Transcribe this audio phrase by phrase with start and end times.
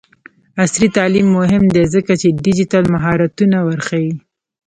[0.63, 4.13] عصري تعلیم مهم دی ځکه چې ډیجیټل مهارتونه ورښيي.